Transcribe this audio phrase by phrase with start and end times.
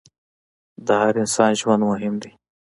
[0.85, 2.31] د هر انسان ژوند مهم دی.